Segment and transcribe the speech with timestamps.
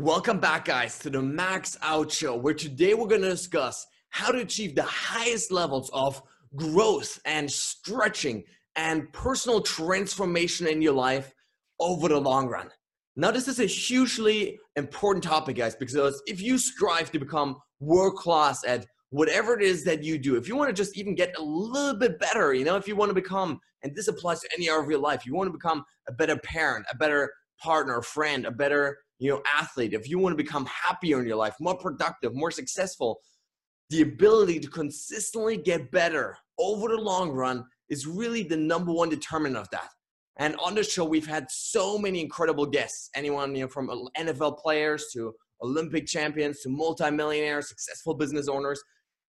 [0.00, 4.30] Welcome back, guys, to the Max Out Show, where today we're going to discuss how
[4.30, 6.22] to achieve the highest levels of
[6.54, 8.44] growth and stretching
[8.76, 11.34] and personal transformation in your life
[11.80, 12.70] over the long run.
[13.16, 18.14] Now, this is a hugely important topic, guys, because if you strive to become world
[18.14, 21.36] class at whatever it is that you do, if you want to just even get
[21.36, 24.48] a little bit better, you know, if you want to become, and this applies to
[24.56, 28.00] any area of your life, you want to become a better parent, a better partner,
[28.00, 31.54] friend, a better, you know, athlete, if you want to become happier in your life,
[31.60, 33.20] more productive, more successful,
[33.90, 39.08] the ability to consistently get better over the long run is really the number one
[39.08, 39.88] determinant of that.
[40.38, 43.10] And on the show, we've had so many incredible guests.
[43.14, 48.80] Anyone you know, from NFL players to Olympic champions to multimillionaires, successful business owners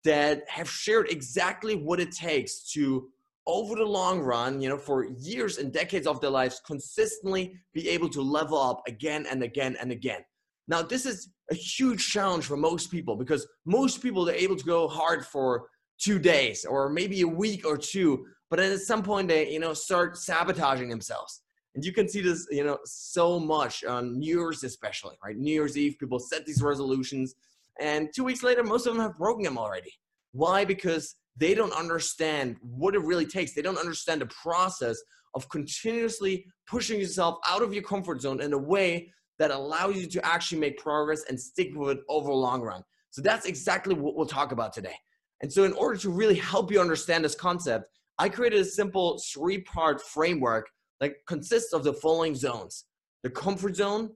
[0.04, 3.08] that have shared exactly what it takes to,
[3.46, 7.88] over the long run, you know, for years and decades of their lives, consistently be
[7.88, 10.24] able to level up again and again and again.
[10.66, 14.64] Now, this is a huge challenge for most people because most people are able to
[14.64, 19.02] go hard for two days or maybe a week or two, but then at some
[19.02, 21.42] point they, you know, start sabotaging themselves.
[21.74, 25.36] And you can see this, you know, so much on New Year's, especially, right?
[25.36, 27.34] New Year's Eve, people set these resolutions,
[27.80, 29.92] and two weeks later, most of them have broken them already.
[30.32, 30.64] Why?
[30.64, 33.54] Because they don't understand what it really takes.
[33.54, 34.96] They don't understand the process
[35.34, 40.06] of continuously pushing yourself out of your comfort zone in a way that allows you
[40.06, 42.82] to actually make progress and stick with it over a long run.
[43.10, 44.94] So that's exactly what we'll talk about today.
[45.42, 47.88] And so, in order to really help you understand this concept,
[48.18, 50.68] I created a simple three part framework
[51.00, 52.84] that consists of the following zones
[53.24, 54.10] the comfort zone,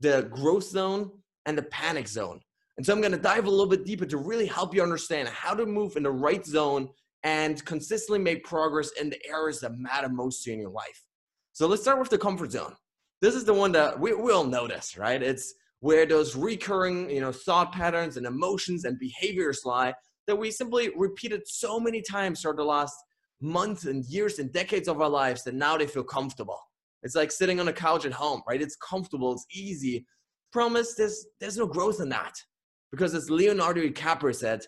[0.00, 1.10] the growth zone,
[1.46, 2.40] and the panic zone.
[2.78, 5.52] And so, I'm gonna dive a little bit deeper to really help you understand how
[5.54, 6.88] to move in the right zone
[7.24, 11.04] and consistently make progress in the areas that matter most to you in your life.
[11.52, 12.74] So, let's start with the comfort zone
[13.20, 15.22] this is the one that we will notice, right?
[15.22, 19.94] It's where those recurring, you know, thought patterns and emotions and behaviors lie
[20.26, 22.94] that we simply repeated so many times throughout the last
[23.40, 26.58] months and years and decades of our lives that now they feel comfortable.
[27.02, 28.60] It's like sitting on a couch at home, right?
[28.60, 30.06] It's comfortable, it's easy.
[30.52, 32.34] Promise, there's there's no growth in that.
[32.90, 34.62] Because as Leonardo DiCaprio said,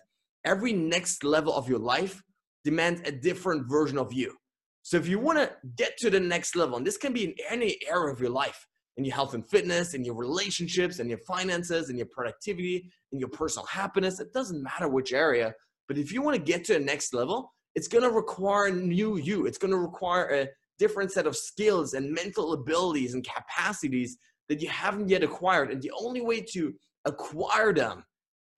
[0.45, 2.21] every next level of your life
[2.63, 4.35] demands a different version of you.
[4.83, 7.35] So if you want to get to the next level, and this can be in
[7.49, 8.65] any area of your life,
[8.97, 13.19] in your health and fitness, in your relationships, in your finances, in your productivity, in
[13.19, 15.53] your personal happiness, it doesn't matter which area.
[15.87, 18.71] But if you want to get to the next level, it's going to require a
[18.71, 19.45] new you.
[19.45, 24.17] It's going to require a different set of skills and mental abilities and capacities
[24.49, 25.71] that you haven't yet acquired.
[25.71, 26.73] And the only way to
[27.05, 28.03] acquire them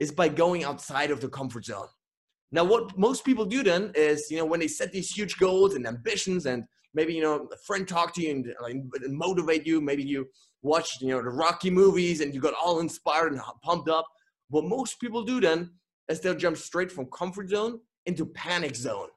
[0.03, 1.87] is by going outside of the comfort zone.
[2.51, 5.73] Now, what most people do then is, you know, when they set these huge goals
[5.75, 8.91] and ambitions, and maybe you know a friend talk to you and,
[9.25, 10.27] motivate you, maybe you
[10.61, 14.05] watch, you know, the Rocky movies and you got all inspired and pumped up.
[14.49, 15.71] What most people do then
[16.09, 19.07] is they'll jump straight from comfort zone into panic zone.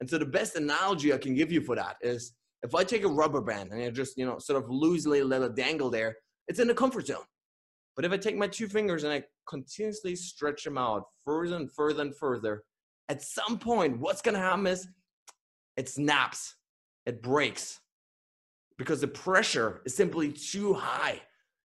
[0.00, 2.32] And so the best analogy I can give you for that is
[2.62, 5.42] if I take a rubber band and I just, you know, sort of loosely let
[5.42, 6.16] it dangle there,
[6.48, 7.28] it's in the comfort zone.
[7.96, 11.70] But if I take my two fingers and I continuously stretch them out further and
[11.70, 12.64] further and further,
[13.08, 14.88] at some point, what's to happen is
[15.76, 16.54] it snaps,
[17.06, 17.80] it breaks
[18.78, 21.20] because the pressure is simply too high.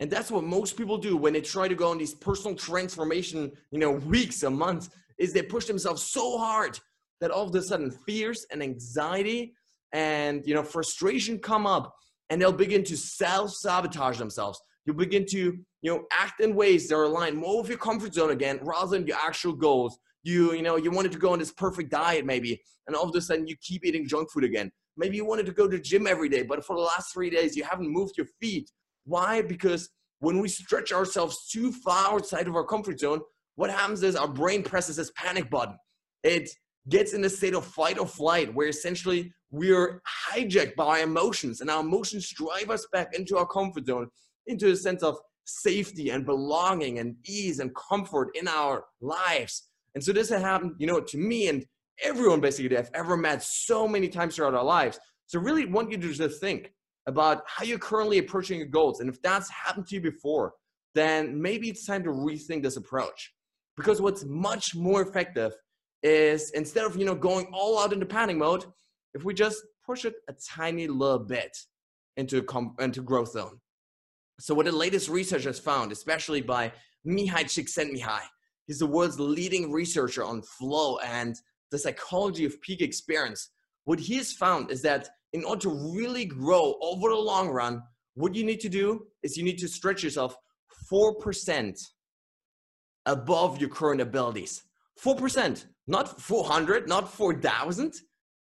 [0.00, 3.52] And that's what most people do when they try to go on these personal transformation,
[3.70, 6.78] you know, weeks or months, is they push themselves so hard
[7.20, 9.54] that all of a sudden fears and anxiety
[9.92, 11.94] and you know frustration come up
[12.30, 14.60] and they'll begin to self-sabotage themselves.
[14.86, 18.14] You'll begin to, you know, act in ways that are aligned more with your comfort
[18.14, 19.98] zone again rather than your actual goals.
[20.22, 23.14] You you know you wanted to go on this perfect diet maybe and all of
[23.14, 24.70] a sudden you keep eating junk food again.
[24.96, 27.30] Maybe you wanted to go to the gym every day but for the last three
[27.30, 28.70] days you haven't moved your feet.
[29.04, 29.42] Why?
[29.42, 29.90] Because
[30.20, 33.20] when we stretch ourselves too far outside of our comfort zone
[33.56, 35.76] what happens is our brain presses this panic button.
[36.22, 36.48] It
[36.88, 40.02] gets in a state of fight or flight where essentially we're
[40.32, 44.08] hijacked by our emotions and our emotions drive us back into our comfort zone
[44.46, 50.02] into a sense of safety and belonging and ease and comfort in our lives and
[50.02, 51.64] so this had happened, you know, to me and
[52.02, 54.98] everyone basically that I've ever met so many times throughout our lives.
[55.26, 56.72] So really want you to just think
[57.06, 59.00] about how you're currently approaching your goals.
[59.00, 60.54] And if that's happened to you before,
[60.94, 63.32] then maybe it's time to rethink this approach.
[63.76, 65.52] Because what's much more effective
[66.02, 68.64] is instead of you know going all out into panic mode,
[69.14, 71.56] if we just push it a tiny little bit
[72.16, 73.60] into com- into growth zone.
[74.40, 76.72] So what the latest research has found, especially by
[77.06, 78.28] Mihaly Csikszentmihalyi,
[78.66, 81.36] He's the world's leading researcher on flow and
[81.70, 83.50] the psychology of peak experience.
[83.84, 87.82] What he has found is that in order to really grow over the long run,
[88.14, 90.36] what you need to do is you need to stretch yourself
[90.90, 91.78] 4%
[93.06, 94.62] above your current abilities.
[95.02, 97.92] 4%, not 400, not 4,000,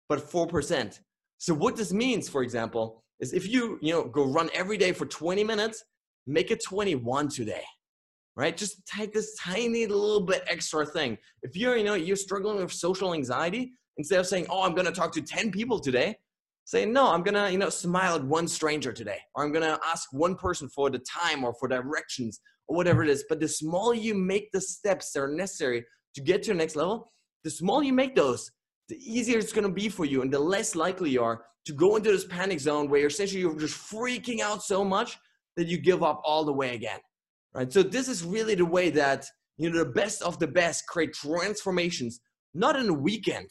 [0.09, 1.01] but 4%.
[1.41, 4.93] So what this means, for example, is if you, you know, go run every day
[4.93, 5.83] for 20 minutes,
[6.27, 7.63] make it 21 today.
[8.37, 8.55] Right?
[8.55, 11.17] Just take this tiny little bit extra thing.
[11.43, 14.87] If you're, you know, you're struggling with social anxiety, instead of saying, "Oh, I'm going
[14.87, 16.19] to talk to 10 people today,"
[16.67, 19.65] say, "No, I'm going to, you know, smile at one stranger today, or I'm going
[19.65, 23.41] to ask one person for the time or for directions or whatever it is." But
[23.41, 27.13] the smaller you make the steps that are necessary to get to the next level,
[27.45, 28.51] the smaller you make those,
[28.91, 31.73] the easier it's going to be for you and the less likely you are to
[31.73, 35.19] go into this panic zone where essentially you're just freaking out so much
[35.57, 37.01] that you give up all the way again
[37.55, 37.73] right?
[37.73, 39.27] So this is really the way that
[39.57, 42.21] you know the best of the best create transformations
[42.55, 43.49] not in a weekend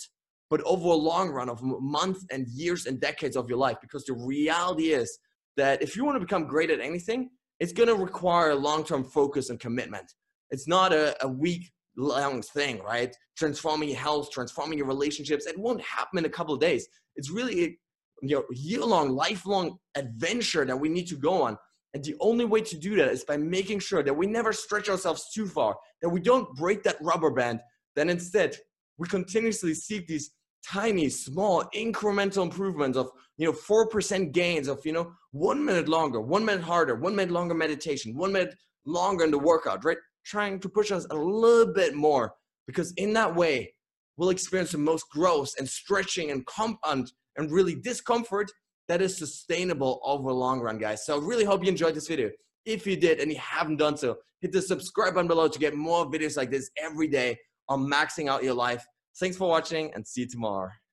[0.49, 3.77] but over a long run of months and years and decades of your life.
[3.81, 5.19] Because the reality is
[5.57, 9.03] that if you want to become great at anything it's going to require a long-term
[9.03, 10.13] focus and commitment.
[10.49, 11.69] It's not a, a week
[11.99, 13.15] long thing, right?
[13.37, 15.45] Transforming your health, transforming your relationships.
[15.45, 16.87] It won't happen in a couple of days.
[17.15, 17.77] It's really a
[18.21, 21.57] you know, year-long, lifelong adventure that we need to go on.
[21.93, 24.89] And the only way to do that is by making sure that we never stretch
[24.89, 27.59] ourselves too far, that we don't break that rubber band,
[27.95, 28.55] then instead
[28.97, 30.31] we continuously seek these
[30.67, 36.19] tiny, small, incremental improvements of, you know, 4% gains of, you know, one minute longer,
[36.21, 38.55] one minute harder, one minute longer meditation, one minute
[38.85, 39.97] longer in the workout, right?
[40.25, 42.33] Trying to push us a little bit more
[42.67, 43.73] because in that way
[44.17, 48.51] we'll experience the most growth and stretching and compound and really discomfort
[48.87, 51.05] that is sustainable over the long run guys.
[51.05, 52.29] So I really hope you enjoyed this video.
[52.65, 55.75] If you did and you haven't done so hit the subscribe button below to get
[55.75, 57.37] more videos like this every day
[57.67, 58.85] on maxing out your life.
[59.19, 60.69] Thanks for watching and see you tomorrow